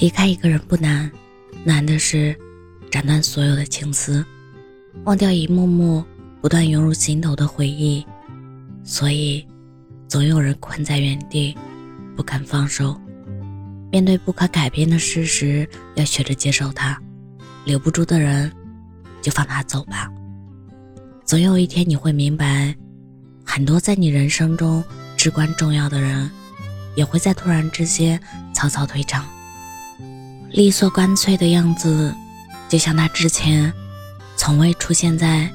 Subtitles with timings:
[0.00, 1.10] 离开一个人不难，
[1.62, 2.34] 难的是
[2.90, 4.24] 斩断所有的情丝，
[5.04, 6.02] 忘掉一幕幕
[6.40, 8.02] 不断涌入心头的回忆。
[8.82, 9.46] 所以，
[10.08, 11.54] 总有人困在原地，
[12.16, 12.98] 不肯放手。
[13.92, 16.98] 面对不可改变的事实，要学着接受它。
[17.66, 18.50] 留不住的人，
[19.20, 20.10] 就放他走吧。
[21.26, 22.74] 总有一天你会明白，
[23.44, 24.82] 很多在你人生中
[25.14, 26.30] 至关重要的人，
[26.96, 28.18] 也会在突然之间
[28.54, 29.26] 草草退场。
[30.52, 32.12] 利索干脆的样子，
[32.68, 33.72] 就像他之前
[34.36, 35.48] 从未出现在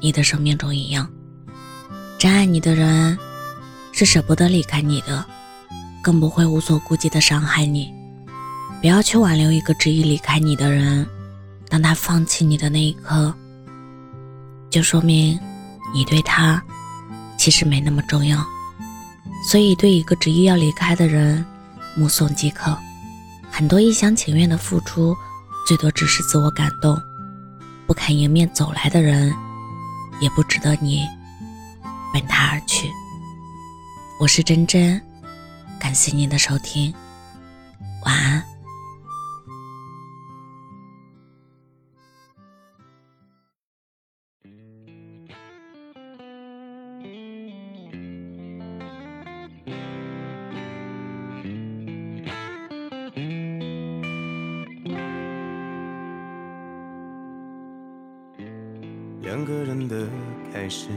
[0.00, 1.06] 你的生命中一样。
[2.18, 3.16] 真爱你的人，
[3.92, 5.22] 是舍不得离开你的，
[6.02, 7.92] 更不会无所顾忌的伤害你。
[8.80, 11.06] 不要去挽留一个执意离开你的人，
[11.68, 13.34] 当他放弃你的那一刻，
[14.70, 15.38] 就说明
[15.94, 16.62] 你对他
[17.36, 18.42] 其实没那么重要。
[19.46, 21.44] 所以，对一个执意要离开的人，
[21.94, 22.76] 目送即可。
[23.58, 25.16] 很多一厢情愿的付出，
[25.66, 26.94] 最多只是自我感动；
[27.88, 29.34] 不肯迎面走来的人，
[30.20, 31.04] 也不值得你
[32.14, 32.88] 奔他而去。
[34.20, 35.02] 我是真真，
[35.76, 36.94] 感谢您的收听，
[38.04, 38.47] 晚安。
[59.28, 60.08] 两个人的
[60.50, 60.88] 开始，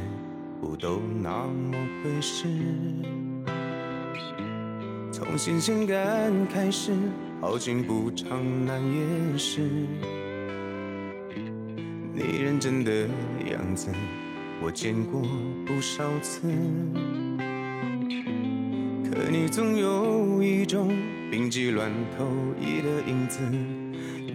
[0.62, 2.48] 不都那么回事？
[5.12, 6.94] 从新鲜感开始，
[7.42, 9.70] 好景不长难掩饰。
[12.14, 13.02] 你认真的
[13.52, 13.92] 样子，
[14.64, 15.22] 我见过
[15.66, 16.48] 不少次。
[19.12, 20.88] 可你总有一种
[21.30, 22.26] 病急乱投
[22.62, 23.42] 医的影子。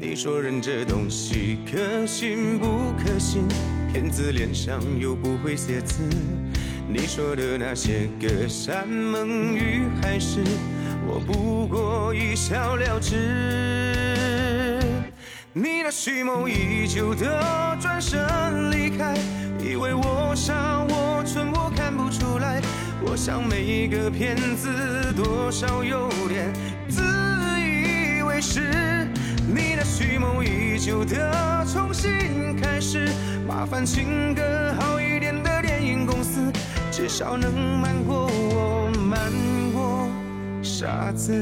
[0.09, 3.43] 你说人这东西可信不可信？
[3.93, 6.01] 骗子脸上又不会写字，
[6.89, 10.45] 你说的那些隔山盟与海誓，
[11.09, 13.17] 我不过一笑了之。
[15.53, 19.13] 你那蓄谋已久的转身离开，
[19.61, 22.63] 以为我傻我蠢我看不出来，
[23.03, 24.69] 我想每个骗子
[25.17, 26.53] 多少有点
[26.89, 27.03] 自
[27.59, 29.09] 以为是。
[29.49, 33.09] 你那蓄谋已久的重新开始，
[33.47, 36.53] 麻烦请个好一点的电影公司，
[36.91, 39.31] 至少能瞒过我，瞒
[39.73, 40.09] 过
[40.65, 41.33] 傻子。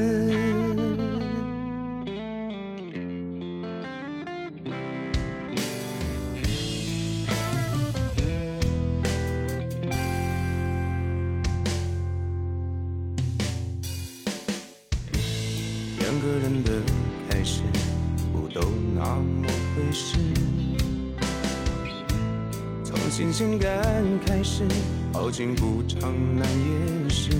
[15.99, 16.71] 两个人的
[17.29, 17.61] 开始。
[18.55, 18.61] 都
[18.95, 20.15] 那么回事，
[22.85, 23.69] 从新鲜感
[24.25, 24.63] 开始，
[25.11, 27.31] 好景不长难掩饰。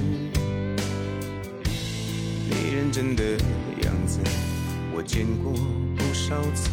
[2.50, 3.24] 你认真的
[3.84, 4.20] 样子，
[4.94, 5.54] 我见过
[5.96, 6.70] 不少次。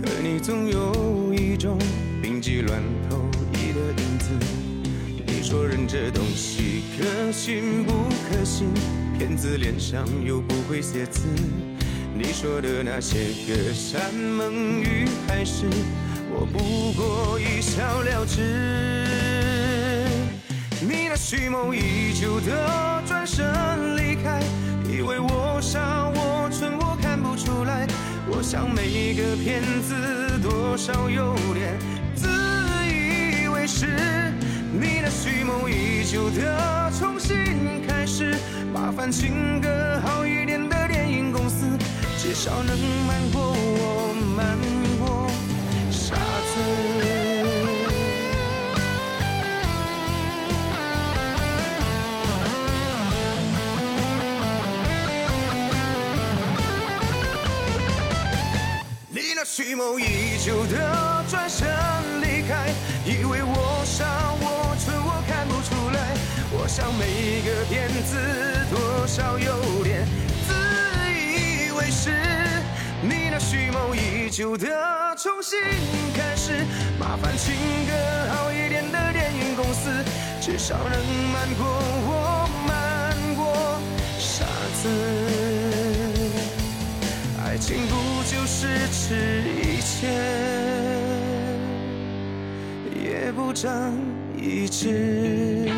[0.00, 1.76] 可你总有一种
[2.22, 2.80] 病急乱
[3.10, 3.33] 投。
[5.86, 7.92] 这东西可信不
[8.28, 8.68] 可信？
[9.16, 11.22] 骗子脸上又不会写字，
[12.12, 15.66] 你说的那些隔山盟与海誓，
[16.32, 19.06] 我不过一笑了之。
[20.80, 24.42] 你那蓄谋已久的转身离开，
[24.90, 27.86] 以为我傻我蠢我看不出来，
[28.28, 29.94] 我想每个骗子
[30.42, 31.78] 多少有点
[36.14, 38.36] 谋已久的重新开始。
[38.72, 41.66] 麻烦请个好一点的电影公司，
[42.16, 44.56] 至少能瞒过我，瞒
[44.98, 45.28] 过
[45.90, 46.60] 傻子。
[59.08, 61.66] 你那蓄谋已久的转身
[62.20, 62.72] 离开，
[66.74, 68.16] 想每个骗子。
[68.68, 70.04] 多少有点
[70.44, 70.52] 自
[71.12, 72.10] 以为是，
[73.00, 74.66] 你那蓄谋已久的
[75.16, 75.56] 重新
[76.16, 76.66] 开始，
[76.98, 77.54] 麻烦请
[77.86, 77.92] 个
[78.32, 79.88] 好一点的电影公司，
[80.40, 80.98] 至少能
[81.32, 81.64] 瞒过
[82.08, 83.78] 我，瞒过
[84.18, 84.44] 傻
[84.82, 84.88] 子。
[87.46, 87.94] 爱情不
[88.24, 90.10] 就是吃一堑，
[93.00, 93.96] 也不长
[94.36, 95.70] 一智。